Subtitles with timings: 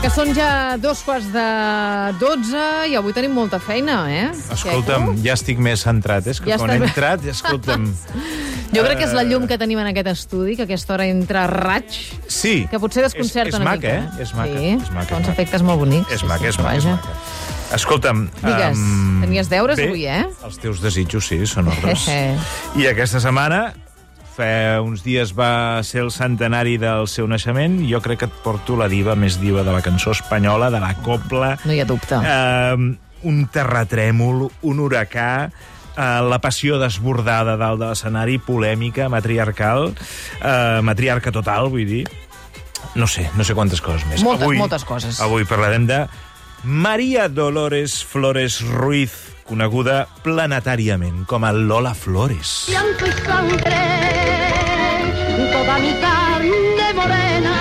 [0.00, 1.42] Que són ja dos quarts de
[2.20, 4.30] dotze i avui tenim molta feina, eh?
[4.54, 5.24] Escolta'm, Queco?
[5.26, 6.32] ja estic més centrat, eh?
[6.32, 7.84] És que Ja quan he entrat, escolta'm...
[8.70, 11.42] Jo crec que és la llum que tenim en aquest estudi, que aquesta hora entra
[11.50, 11.90] raig,
[12.30, 12.68] Sí.
[12.70, 14.16] que potser desconcerta és, és una maca, mica.
[14.16, 14.22] eh?
[14.22, 15.16] És maca, Sí, és maca.
[15.18, 16.12] uns efectes molt bonics.
[16.14, 17.16] És maca, sí, és maca, és maca.
[17.74, 18.22] Escolta'm...
[18.40, 20.22] Digues, em, tenies deures bé, avui, eh?
[20.46, 22.06] Els teus desitjos, sí, són ordres.
[22.08, 22.38] Eh,
[22.80, 23.72] I aquesta setmana,
[24.40, 28.76] fa uns dies va ser el centenari del seu naixement, jo crec que et porto
[28.80, 32.16] la diva més diva de la cançó espanyola, de la copla, No hi ha dubte.
[32.24, 32.96] eh,
[33.28, 39.90] un terratrèmol, un huracà, eh, la passió desbordada dalt de l'escenari, polèmica, matriarcal,
[40.40, 42.06] eh, matriarca total, vull dir.
[42.94, 44.22] No sé, no sé quantes coses més.
[44.24, 45.20] Moltes, avui, moltes coses.
[45.20, 46.06] Avui parlarem de
[46.64, 49.12] Maria Dolores Flores Ruiz,
[49.50, 52.68] coneguda planetàriament com a Lola Flores.
[52.70, 53.80] llanto y sangre,
[55.52, 57.56] toda mi carne morena.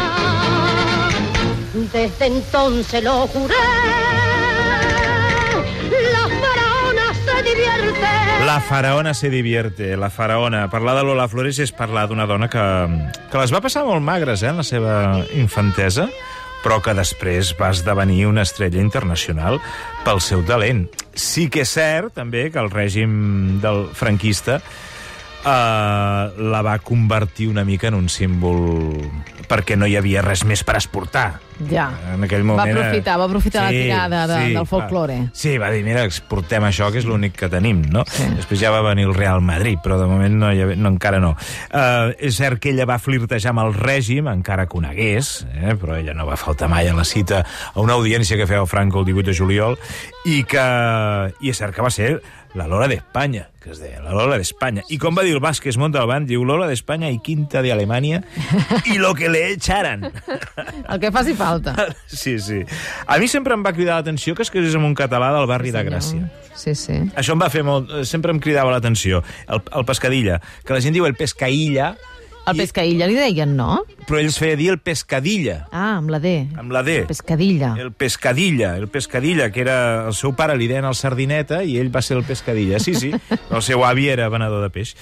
[1.93, 3.55] Desde entonces lo juré,
[6.13, 8.45] la faraona se divierte.
[8.45, 10.69] La faraona se divierte, la faraona.
[10.69, 12.65] Parlar de Lola Flores és parlar d'una dona que,
[13.31, 16.09] que les va passar molt magres eh, en la seva infantesa,
[16.63, 19.61] però que després va esdevenir una estrella internacional
[20.05, 20.85] pel seu talent.
[21.13, 27.65] Sí que és cert, també, que el règim del franquista eh, la va convertir una
[27.67, 28.63] mica en un símbol
[29.49, 31.39] perquè no hi havia res més per exportar.
[31.69, 31.89] Ja.
[32.13, 32.77] En aquell Va moment...
[32.77, 35.15] aprofitar, va aprofitar la tirada de- del folklore.
[35.25, 35.29] clar.
[35.33, 38.05] Sí, va dir, mira, exportem això, que és l'únic que tenim, no?
[38.07, 38.23] Sí.
[38.37, 41.35] Després ja va venir el Real Madrid, però de moment no, havia, no encara no.
[41.73, 45.75] Uh, és cert que ella va flirtejar amb el règim, encara conegués, eh?
[45.75, 47.43] però ella no va faltar mai a la cita
[47.73, 49.77] a una audiència que feia Franco el 18 de juliol,
[50.25, 50.63] i que
[51.41, 52.19] i és cert que va ser
[52.57, 54.81] la Lola d'Espanya, que es deia, la Lola d'Espanya.
[54.89, 58.23] I com va dir el Vázquez Montalbán, diu Lola d'Espanya i quinta de Alemanya,
[58.89, 60.07] i lo que le echaran.
[60.89, 61.48] El que faci falta.
[62.21, 62.61] Sí, sí.
[63.07, 65.73] A mi sempre em va cridar l'atenció que es casés amb un català del barri
[65.75, 66.29] de Gràcia.
[66.59, 66.97] Sí, sí.
[67.15, 67.91] Això em va fer molt...
[68.09, 69.23] Sempre em cridava l'atenció.
[69.47, 71.93] El, el pescadilla, que la gent diu el pescaïlla,
[72.49, 73.83] El pescaïlla li deien, no?
[74.09, 76.47] Però ells feia dir el pescadilla, Ah, amb la D.
[76.57, 77.03] amb la D.
[77.07, 77.75] Pescadilla.
[77.77, 81.93] El pescadilla, el pescadilla, que era el seu pare li deien el sardineta i ell
[81.95, 82.79] va ser el pescadilla.
[82.79, 83.13] Sí, sí,
[83.53, 84.95] el seu avi era venedor de peix.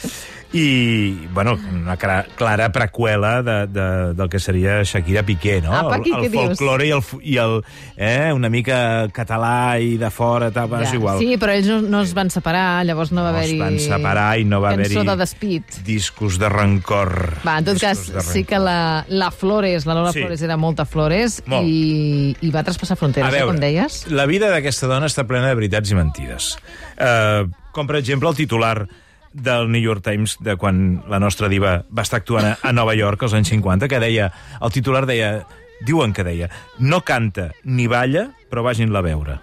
[0.53, 5.73] I, bueno, una clara, preqüela de, de, del que seria Shakira Piqué, no?
[5.75, 6.45] Apa, aquí, el, el dius?
[6.57, 7.57] folklore i el, i el
[7.97, 10.83] eh, una mica català i de fora, tal, ja.
[10.87, 11.19] és igual.
[11.19, 13.59] Sí, però ells no, no es van separar, llavors no va No es haver-hi...
[13.59, 15.77] van separar i no va Cançó haver-hi- de despit.
[15.83, 17.41] Discos de rancor.
[17.45, 20.19] Va, en tot cas, sí que la, la Flores, la Lola Sí.
[20.21, 21.67] Flores era molta Flores Molt.
[21.67, 24.05] i, i va traspassar fronteres, eh, com deies.
[24.11, 26.55] la vida d'aquesta dona està plena de veritats i mentides.
[26.97, 28.87] Uh, com, per exemple, el titular
[29.33, 32.95] del New York Times de quan la nostra diva va estar actuant a, a Nova
[32.97, 34.31] York als anys 50, que deia,
[34.61, 35.43] el titular deia,
[35.85, 36.49] diuen que deia,
[36.79, 39.35] no canta ni balla, però vagin-la a veure.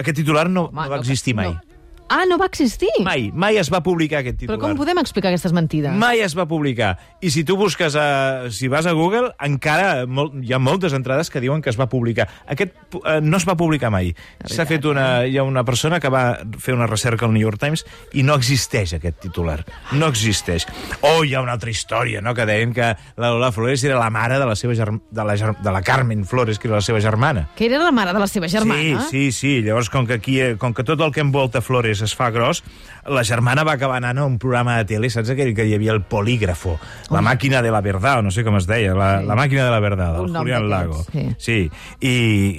[0.00, 1.50] Aquest titular no, Home, no va existir mai.
[1.52, 1.60] No.
[2.10, 2.90] Ah, no va existir?
[3.06, 4.72] Mai, mai es va publicar aquest Però titular.
[4.74, 5.94] com podem explicar aquestes mentides?
[5.94, 6.96] Mai es va publicar.
[7.22, 11.30] I si tu busques, a, si vas a Google, encara molt, hi ha moltes entrades
[11.30, 12.26] que diuen que es va publicar.
[12.50, 14.10] Aquest eh, no es va publicar mai.
[14.42, 17.62] S'ha fet una, hi ha una persona que va fer una recerca al New York
[17.62, 17.86] Times
[18.18, 19.60] i no existeix aquest titular.
[19.92, 20.66] No existeix.
[21.06, 24.10] O hi ha una altra història, no?, que deien que la Lola Flores era la
[24.10, 26.82] mare de la, seva germ, de la, germ, de la Carmen Flores, que era la
[26.82, 27.46] seva germana.
[27.54, 29.06] Que era la mare de la seva germana?
[29.06, 29.62] Sí, sí, sí.
[29.62, 32.62] Llavors, com que, aquí, eh, com que tot el que envolta Flores es fa gros,
[33.06, 35.92] la germana va acabar anant a un programa de tele, saps aquell que hi havia
[35.92, 36.78] el polígrafo,
[37.10, 39.26] la màquina de la verdad, o no sé com es deia, la, Sí.
[39.26, 41.04] la màquina de la verdad, del Julián Lago.
[41.04, 41.70] d'aquests, Sí.
[42.00, 42.14] I,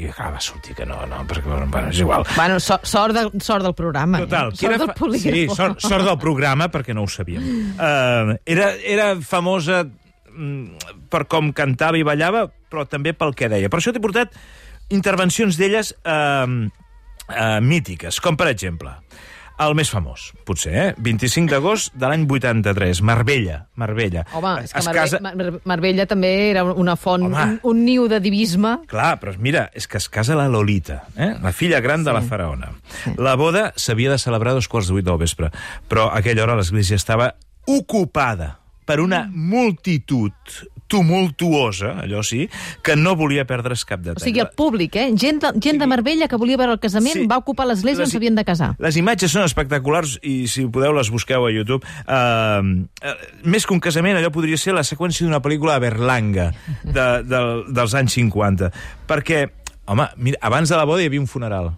[0.05, 2.25] i clar, va sortir que no, no, perquè, bueno, és igual.
[2.35, 4.19] Bueno, so, sort, de, sort del programa.
[4.25, 4.55] Total, eh?
[4.55, 5.35] Sort era del polígrafo.
[5.37, 7.43] Sí, sort, sort del programa, perquè no ho sabíem.
[7.77, 13.69] Uh, era, era famosa mm, per com cantava i ballava, però també pel que deia.
[13.69, 14.33] Per això t'he portat
[14.91, 18.97] intervencions d'elles uh, uh, mítiques, com per exemple...
[19.61, 20.85] El més famós, potser, eh?
[20.97, 23.59] 25 d'agost de l'any 83, Marbella.
[23.77, 24.23] Marbella.
[24.33, 27.43] Home, és que Marbe casa- Mar Mar Marbella també era una font, Home.
[27.43, 28.79] un, un niu de divisme.
[28.89, 31.35] Clar, però mira, és que es casa la Lolita, eh?
[31.43, 32.09] la filla gran sí.
[32.09, 32.71] de la faraona.
[33.17, 35.51] La boda s'havia de celebrar dos quarts de vuit del vespre,
[35.87, 37.35] però a aquella hora l'església estava
[37.67, 38.55] ocupada
[38.85, 40.33] per una multitud
[40.91, 42.49] tumultuosa, allò sí,
[42.83, 44.23] que no volia perdre's cap O detall.
[44.23, 45.07] sigui, el públic, eh?
[45.15, 47.25] Gent de, gent de Marbella que volia veure el casament Sí.
[47.31, 48.73] va ocupar l'església on s'havien de casar.
[48.79, 51.85] Les imatges són espectaculars i si podeu les busqueu a YouTube.
[52.07, 56.51] Uh, uh, més que un casament, allò podria ser la seqüència d'una pel·lícula a Berlanga
[56.83, 57.41] de, de,
[57.71, 58.71] dels anys 50.
[59.07, 59.45] Perquè,
[59.87, 61.71] home, mira, abans de la boda hi havia un funeral.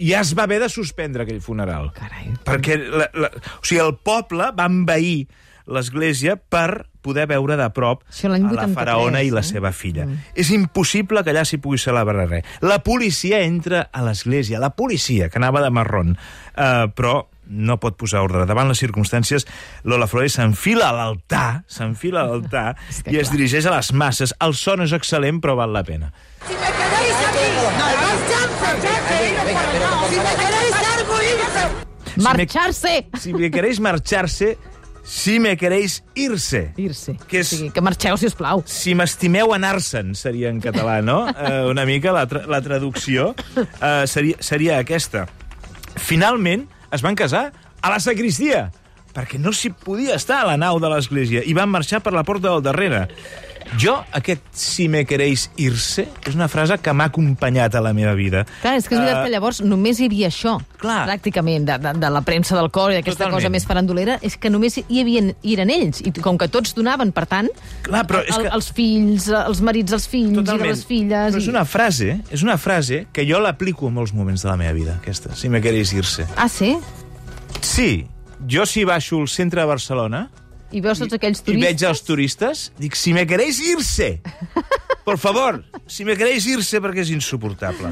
[0.00, 1.90] I ja es va haver de suspendre aquell funeral.
[1.92, 2.30] Carai.
[2.46, 3.28] Perquè la, la,
[3.60, 5.26] o sigui, el poble va envair
[5.70, 9.48] l'església per poder veure de prop l'any a la 83, faraona i la eh?
[9.50, 10.06] seva filla.
[10.06, 10.30] Mm.
[10.38, 12.46] És impossible que allà s'hi pugui celebrar res.
[12.64, 17.96] La policia entra a l'església, la policia, que anava de marrón, uh, però no pot
[17.98, 18.46] posar ordre.
[18.46, 19.46] Davant les circumstàncies,
[19.82, 23.36] Lola Flores s'enfila a l'altar, s'enfila a l'altar És que i es clar.
[23.36, 24.34] dirigeix a les masses.
[24.40, 26.12] El son és excel·lent, però val la pena.
[26.46, 27.46] Si me queréis aquí,
[27.82, 28.80] marcharse,
[30.10, 31.70] si me queréis algo, irse.
[32.20, 32.94] Marxar-se!
[33.18, 34.56] Si me queréis marxar-se,
[35.02, 36.72] si me queréis irse.
[36.76, 37.16] Ir-se.
[37.28, 38.62] Que és- O sigui, que marxeu, si us plau.
[38.66, 41.26] Si m'estimeu anar-se'n, seria en català, no?
[41.40, 45.26] Eh, una mica la, tra la traducció eh, seria, seria aquesta.
[45.96, 47.52] Finalment, es van casar
[47.82, 48.70] a la sacristia,
[49.14, 52.22] perquè no s'hi podia estar a la nau de l'església, i van marxar per la
[52.24, 53.08] porta del darrere.
[53.78, 58.14] Jo, aquest si me queréis irse, és una frase que m'ha acompanyat a la meva
[58.18, 58.44] vida.
[58.62, 61.06] Clar, és que és veritat Eh, que llavors només hi havia això, Clar.
[61.06, 63.36] pràcticament, de, de, de la premsa del cor i d'aquesta Totalment.
[63.38, 66.74] cosa més farandolera, és que només hi havia, hi eren ells, i com que tots
[66.74, 67.48] donaven, per tant,
[67.82, 71.32] Clar, però és el, que- els fills, els marits dels fills i de les filles...
[71.34, 74.48] Però és i- una frase, és una frase que jo l'aplico en molts moments de
[74.48, 76.26] la meva vida, aquesta, si me queréis irse.
[76.36, 76.76] Ah, sí?
[77.60, 78.06] Sí,
[78.50, 80.28] jo si baixo al centre de Barcelona
[80.72, 81.66] I veus tots aquells i turistes...
[81.66, 84.20] veig els turistes, dic, si me queréis irse,
[85.04, 87.90] por favor, si me queréis irse, perquè és insuportable.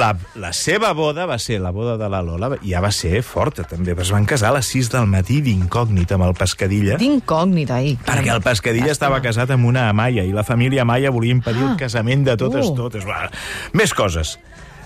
[0.00, 3.64] La, la seva boda va ser, la boda de la Lola, ja va ser forta,
[3.64, 3.94] també.
[3.96, 6.98] Es van casar a les 6 del matí d'incògnit amb el Pescadilla.
[7.00, 7.96] D'incògnita, ahir.
[8.04, 11.70] Perquè el Pescadilla estava casat amb una Amaya i la família Amaya volia impedir Ah.
[11.72, 12.76] el casament de totes, Uh.
[12.76, 13.06] totes.
[13.08, 13.30] Va.
[13.72, 14.36] Més coses.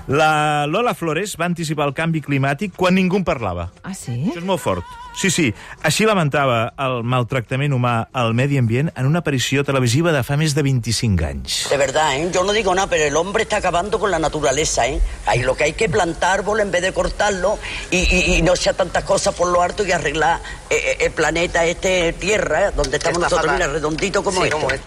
[0.08, 3.66] La Lola Flores va anticipar el canvi climàtic quan ningú en parlava.
[3.84, 4.14] Ah, sí?
[4.30, 4.84] Això és molt fort.
[5.18, 5.48] Sí, sí.
[5.84, 10.54] Així lamentava el maltractament humà al medi ambient en una aparició televisiva de fa més
[10.56, 11.58] de 25 anys.
[11.68, 12.30] De verdad, ¿eh?
[12.32, 14.86] yo no digo nada, pero el hombre está acabando con la naturaleza.
[14.86, 15.00] ¿eh?
[15.26, 17.58] Ahí lo que hay que plantar árbol en vez de cortarlo
[17.90, 20.40] y, y- y no sea tantas cosas por lo alto y arreglar
[20.70, 22.72] eh, eh, el planeta este Tierra, ¿eh?
[22.74, 23.56] donde estamos Está nosotros, fatal.
[23.56, 24.56] mira, redondito como Sí, esto.
[24.58, 24.80] como es.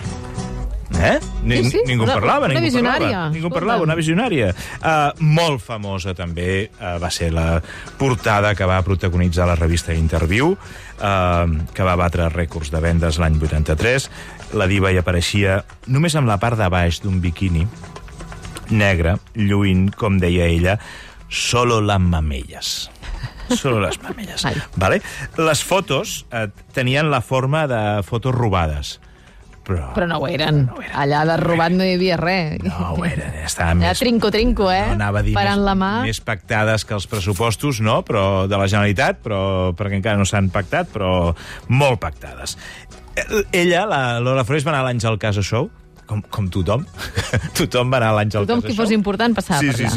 [1.01, 1.19] Eh?
[1.44, 3.30] Ni, Sí, sí, ningú una- parlava, una ningú visionària, parlava.
[3.33, 4.51] Ningú parlava, una visionària.
[4.77, 7.62] Uh, molt famosa, també, uh, va ser la
[7.98, 13.39] portada que va protagonitzar la revista Interview, uh, que va batre rècords de vendes l'any
[13.42, 14.09] 83.
[14.53, 17.65] La diva hi apareixia només amb la part de baix d'un biquini,
[18.69, 20.77] negre, lluint, com deia ella,
[21.30, 22.89] solo las mamelles.
[23.51, 24.45] Solo les mamelles.
[24.45, 24.56] Ai.
[24.80, 25.01] Vale?
[25.38, 29.00] Les fotos eh, tenien la forma de fotos robades.
[29.61, 30.63] Però, Però no ho eren.
[30.97, 32.63] Allà de robat no hi havia res.
[32.65, 33.99] no ho eren, estava Allà més...
[34.01, 34.87] trinco, trinco, eh?
[34.89, 35.91] No anava a dir Parant més, la mà.
[36.07, 37.99] més pactades que els pressupostos, no?
[38.07, 39.41] però de la Generalitat, però
[39.77, 41.11] perquè encara no s'han pactat, però
[41.69, 42.57] molt pactades.
[43.15, 45.69] Eh, Ella, la Lola Flores, va anar a l'Àngel Casa Show,
[46.09, 46.87] com, com tothom.
[47.59, 48.85] tothom va anar a l'Àngel Tothom Casa qui Show.
[48.85, 49.93] fos important passava sí, per sí, allà.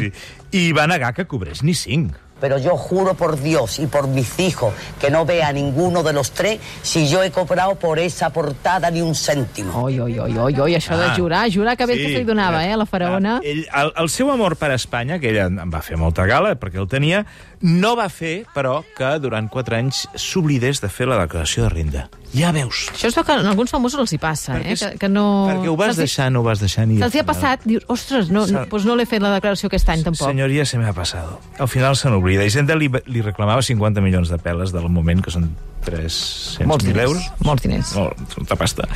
[0.53, 0.59] sí.
[0.61, 2.13] I va negar que cobrés ni cinc.
[2.39, 6.11] Pero yo juro por Dios y por mis hijos que no vea a ninguno de
[6.13, 9.83] los tres si yo he cobrado por esa portada ni un céntimo.
[9.83, 11.15] Oi, oi, oi, oi, oi, això de Ah.
[11.15, 13.37] jurar, jurar que bé que se li donava, eh, a la faraona.
[13.37, 16.55] Ah, ell, el, el seu amor per Espanya, que ella en va fer molta gala,
[16.59, 17.25] perquè el tenia,
[17.61, 22.09] no va fer, però, que durant quatre anys s'oblidés de fer la declaració de renda.
[22.35, 22.89] Ja veus.
[22.91, 24.73] Això es veu que a alguns famosos els hi passa, eh?
[24.73, 25.23] és- Que, que no...
[25.47, 25.97] Perquè ho vas
[26.33, 26.97] no ho vas deixar ni...
[26.99, 29.87] Se'ls hi ha passat, dius, ostres, no, no, doncs no l'he fet la declaració aquest
[29.93, 30.27] any, tampoc.
[30.27, 31.39] Senyoria, se me ha passado.
[31.59, 32.43] Al final se n'oblida.
[32.43, 35.47] Hisenda li, li reclamava 50 milions de peles del moment, que són
[35.85, 37.25] 300.000 Molts diners, euros.
[37.45, 37.93] molts diners.
[37.95, 38.87] Molt, molta pasta.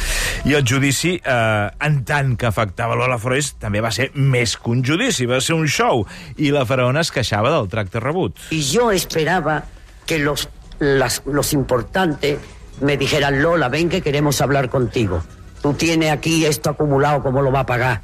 [0.49, 4.71] I el judici, eh, en tant que afectava Lola Flores, també va ser més que
[4.73, 6.05] un judici, va ser un show.
[6.37, 8.35] I la faraona es queixava del tracte rebut.
[8.49, 9.63] Y yo esperaba
[10.05, 12.39] que los, las- los importantes
[12.81, 15.21] me dijeran, Lola, ven que queremos hablar contigo.
[15.61, 18.01] Tú tienes aquí esto acumulado, ¿cómo lo va a pagar?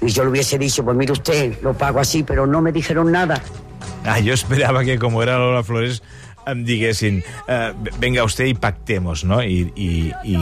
[0.00, 3.12] Y yo le hubiese dicho, pues mire usted, lo pago así, pero no me dijeron
[3.12, 3.40] nada.
[4.04, 6.02] Ah, jo esperava que, com era Lola Flores,
[6.46, 9.38] em diguessin, eh, venga usted i pactemos, no?
[9.42, 10.34] I, i, i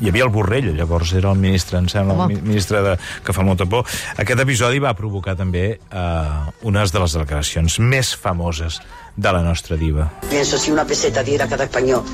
[0.00, 2.32] hi havia el Borrell, llavors era el ministre, em sembla, Home.
[2.34, 3.84] el mi- ministre de, que fa molta por.
[4.16, 8.80] Aquest episodi va provocar també eh, unes de les declaracions més famoses
[9.16, 10.08] de la nostra diva.
[10.30, 12.04] Pienso si una peseta diera cada español.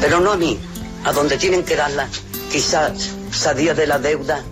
[0.00, 0.58] Pero no a mí,
[1.04, 2.08] a donde tienen que darla.
[2.50, 4.42] Quizás salía de la deuda.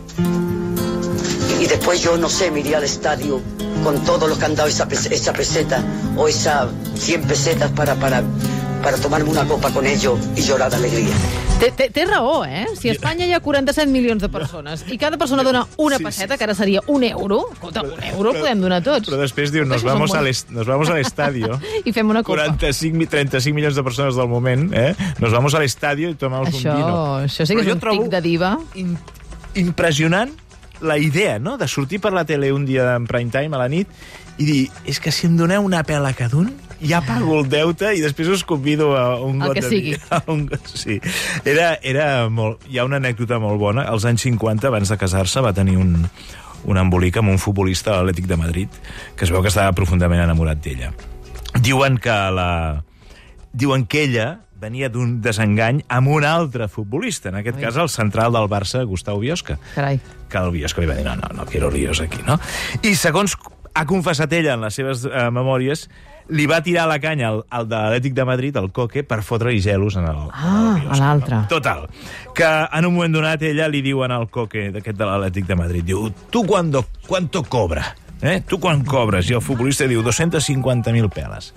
[1.61, 3.41] Y después yo, no sé, me iría al estadio
[3.83, 5.83] con todos los que han dado esa, esa peseta
[6.17, 8.23] o esas 100 pesetas para, para,
[8.83, 11.15] para tomarme una copa con ellos y llorar de alegría.
[11.59, 12.67] Té, té, té raó, eh?
[12.79, 16.05] Si a Espanya hi ha 47 milions de persones i cada persona dona una Sí,
[16.05, 19.09] passeta, que ara seria un euro, escolta, un euro el podem donar tots.
[19.11, 20.29] Però després diu, nos vamos, a molts.
[20.29, 21.59] l'est- nos vamos al estadio.
[21.85, 22.45] I fem una copa.
[22.47, 24.95] 45, mi- 35 milions de persones del moment, eh?
[25.19, 27.19] Nos vamos al estadio i tomamos Això, un vino.
[27.27, 28.57] això sí que Però és un tic de diva.
[28.75, 28.97] in,
[29.57, 30.31] impressionant
[30.81, 33.69] la idea, no?, de sortir per la tele un dia en prime time a la
[33.69, 33.89] nit
[34.39, 37.93] i dir, és que si em doneu una pela cada un, ja pago el deute
[37.97, 39.95] i després us convido a un El got que de sigui.
[39.97, 40.19] vi.
[40.33, 40.49] Un...
[40.75, 41.01] Sí.
[41.45, 42.63] Era, era molt...
[42.71, 43.83] Hi ha una anècdota molt bona.
[43.89, 46.07] Als anys 50, abans de casar-se, va tenir un,
[46.65, 48.69] un embolic amb un futbolista de l'Atlètic de Madrid
[49.17, 50.93] que es veu que estava profundament enamorat d'ella.
[51.61, 52.51] Diuen que la...
[53.53, 57.63] Diuen que ella venia d'un desengany amb un altre futbolista, en aquest Ui.
[57.63, 60.01] cas el central del Barça, Gustau Biosca Carai.
[60.29, 62.41] que el Biosca li va dir, no, no, no quiero líos aquí, no?
[62.83, 63.37] I segons
[63.79, 65.87] ha confessat ella en les seves eh, memòries,
[66.35, 69.63] li va tirar la canya al, al de l'Atlètic de Madrid, el Coque, per fotre-hi
[69.65, 71.39] gelos en el, Ah, en el a l'altre.
[71.49, 71.87] Total.
[72.37, 75.87] Que en un moment donat ella li diuen al Coque, d'aquest de l'Atlètic de Madrid,
[75.89, 77.95] diu, tu cuando, cuánto cobra?
[78.21, 78.41] Eh?
[78.51, 79.29] Tu quan cobres?
[79.31, 81.53] I el futbolista diu, 250.000 peles.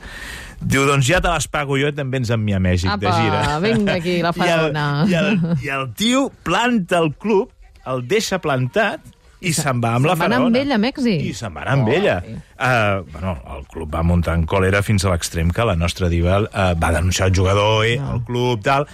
[0.62, 3.08] Diu, doncs ja te les pago jo i te'n vens amb mi a Mèxic de
[3.10, 3.40] Apa, gira.
[3.63, 4.68] vinga aquí, la I el,
[5.10, 7.50] i, el, I el tio planta el club,
[7.90, 9.01] el deixa plantat
[9.41, 10.48] i se'n va amb la se'n va faraona.
[10.51, 11.24] amb ell a Mèxic?
[11.25, 12.19] I se'n va amb ella.
[12.62, 16.41] Uh, bueno, el club va muntar en còlera fins a l'extrem que la nostra diva
[16.43, 18.13] uh, va denunciar el jugador, eh, No.
[18.15, 18.86] el club, tal,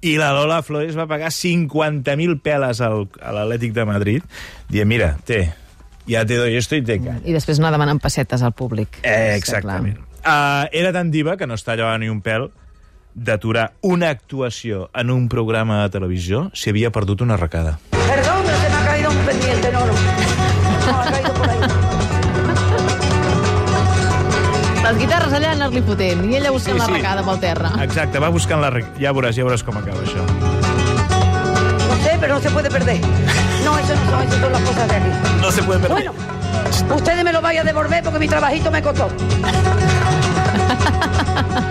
[0.00, 4.22] i la Lola Flores va pagar 50.000 peles al, a l'Atlètic de Madrid,
[4.72, 5.52] dient, mira, té,
[6.08, 7.20] ja te doy esto i te calles.
[7.28, 9.02] I després anar demanant pessetes al públic.
[9.02, 9.98] Eh, exactament.
[10.24, 12.48] Uh, era tan diva que no es tallava ni un pèl
[13.14, 17.78] d'aturar una actuació en un programa de televisió si havia perdut una arracada.
[25.30, 26.92] Guitarres allà anar-li fotent, i ella buscant Sí, la sí.
[26.92, 27.70] recada pel terra.
[27.84, 28.68] Exacte, va buscant la...
[28.70, 30.24] arrac- Ja veuràs, ja veuràs com acaba això.
[31.88, 32.98] No sé, pero no se puede perder.
[33.64, 35.10] No, eso no son, eso son las cosas de aquí.
[35.40, 36.10] No se puede perder.
[36.10, 36.12] Bueno,
[36.96, 39.08] ustedes me lo vayan a devolver porque mi trabajito me costó.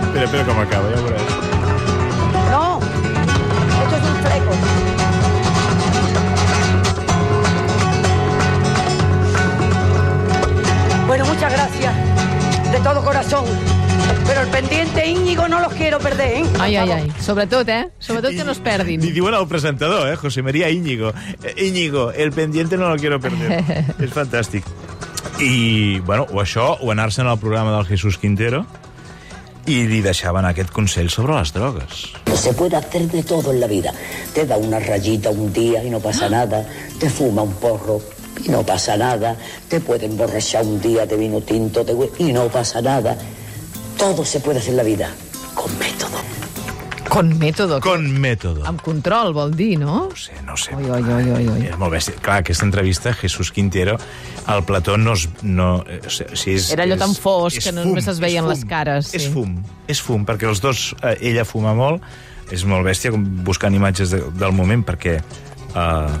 [0.06, 1.59] Espera, espera com acaba, ja veuràs.
[15.70, 16.44] Los quiero perder, ¿eh?
[16.58, 17.12] Ai, ai, ai.
[17.20, 17.88] Sobretot, eh?
[17.98, 19.00] Sobretot que no es perdin.
[19.00, 20.16] Li diuen al presentador, eh?
[20.16, 21.12] José María Íñigo.
[21.42, 23.64] Eh, Íñigo, el pendiente no lo quiero perder.
[23.98, 24.66] És fantàstic.
[25.40, 28.64] I, bueno, o això, o anar-se'n al programa del Jesús Quintero
[29.70, 32.06] i li deixaven aquest consell sobre les drogues.
[32.34, 33.92] Se puede hacer de todo en la vida.
[34.34, 36.64] Te da una rayita un día y no pasa nada.
[36.98, 38.00] Te fuma un porro
[38.44, 39.36] y no pasa nada.
[39.68, 43.16] Te puede emborrachar un día de vino tinto de y no pasa nada.
[43.98, 45.10] Todo se puede hacer en la vida.
[47.10, 47.80] Con mètode.
[47.82, 48.62] Con mètode.
[48.70, 50.06] Amb control, vol dir, no?
[50.12, 50.72] No sé, no sé.
[50.78, 51.64] Oi, oi, oi, oi, oi.
[51.72, 52.14] És molt bèstia.
[52.22, 53.96] Clar, aquesta entrevista, Jesús Quintero,
[54.46, 55.26] al plató no es...
[55.42, 58.44] No, eh, o sigui, és, Era allò és- tan fosc és que només es veien
[58.46, 59.32] és les fum, cares, És sí.
[59.34, 59.56] fum,
[59.90, 60.94] és fum, perquè els dos...
[61.02, 62.06] Eh, ella fuma molt,
[62.54, 66.14] és molt bèstia buscant imatges de, del moment, perquè eh,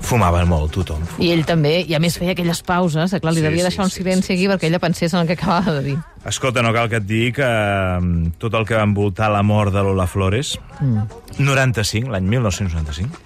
[0.00, 1.02] fumava molt tothom.
[1.20, 3.68] I ell també, i a més feia aquelles pauses, que clar, li Sí, devia sí,
[3.68, 5.98] deixar un sí, silenci aquí perquè ella pensés en el que acabava de dir.
[6.26, 9.72] Escolta, no cal que et digui que mm, tot el que va envoltar la mort
[9.72, 11.38] de Lola Flores, mm.
[11.38, 13.22] 95, l'any 1995,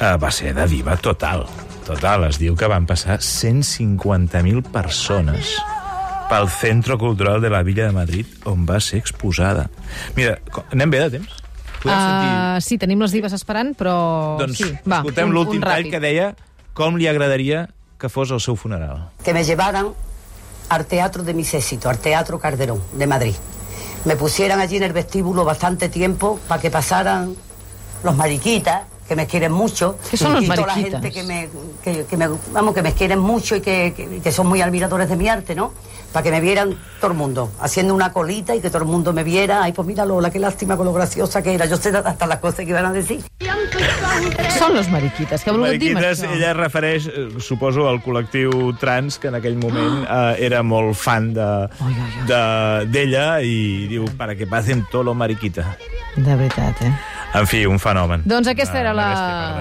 [0.00, 1.44] eh, va ser de diva total.
[1.86, 5.56] Total, es diu que van passar 150.000 persones
[6.30, 9.66] pel Centro Cultural de la Villa de Madrid, on va ser exposada.
[10.14, 10.36] Mira,
[10.70, 11.39] anem bé de temps?
[11.80, 12.30] Podem sentir...
[12.30, 13.96] Uh, sí, tenim les divas esperant, però...
[14.40, 16.32] Doncs sí, va, escoltem l'últim tall que deia
[16.76, 17.66] com li agradaria
[18.00, 19.10] que fos el seu funeral.
[19.24, 19.90] que me llevaran
[20.70, 23.34] al teatro de mis éxitos, al Teatro Calderón de Madrid.
[24.04, 27.34] Me pusieran allí en el vestíbulo bastante tiempo para que pasaran
[28.02, 29.96] los mariquitas, que me quieren mucho.
[30.08, 31.02] ¿Qué son los y toda la mariquitas?
[31.02, 31.48] gente que me,
[31.82, 35.08] que, que me- vamos, que me quieren mucho y que, que- que son muy admiradores
[35.08, 35.72] de mi arte, ¿no?
[36.12, 39.12] Para que me vieran todo el mundo, haciendo una colita y que todo el mundo
[39.12, 39.64] me viera.
[39.64, 41.66] Ay, pues mira Lola, qué lástima con lo graciosa que era.
[41.66, 43.20] Yo sé hasta las cosas que iban a decir.
[44.60, 46.28] Són los mariquites, que ha volgut dir això?
[46.34, 50.94] ella es refereix, eh, suposo, al col·lectiu trans, que en aquell moment eh, era molt
[50.98, 51.42] fan de-
[51.80, 51.94] ai.
[52.28, 55.76] de- d'ella i diu, para que pasen todo lo mariquita.
[56.16, 56.92] De veritat, eh?
[57.32, 58.22] En fi, un fenomen.
[58.26, 59.08] Doncs aquesta Una- era la,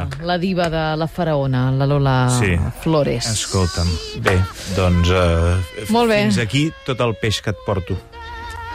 [0.10, 2.56] bèstia la diva de la faraona, la Lola Sí.
[2.82, 3.28] Flores.
[3.30, 3.88] Escolta'm,
[4.26, 4.40] bé,
[4.76, 6.24] doncs eh, Molt bé.
[6.24, 7.98] fins aquí tot el peix que et porto.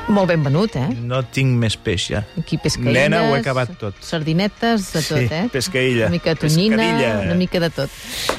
[0.06, 0.86] Molt ben venut, eh?
[1.00, 2.20] No tinc més peix, ja.
[2.38, 2.92] Aquí pescaïlles...
[2.92, 3.94] Nena, ho he acabat tot.
[4.04, 5.46] Sardinetes, de tot, Sí, eh?
[5.50, 6.06] pescaïlla.
[6.06, 6.88] Una mica de tonyina,
[7.24, 7.90] una mica de tot.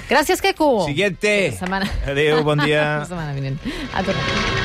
[0.08, 0.86] Gràcies, Queco!
[0.86, 1.52] Siguiente.
[1.58, 1.90] Setmana...
[2.06, 2.86] Adéu, bon dia.
[3.02, 3.58] La setmana vinent.
[3.96, 4.65] A tornar.